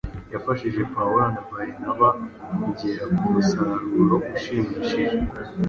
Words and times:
yafashije 0.33 0.81
Pawulo 0.93 1.25
na 1.35 1.41
Barinaba 1.51 2.07
kugera 2.59 3.03
ku 3.15 3.23
musaruro 3.33 4.15
ushimishije 4.35 5.03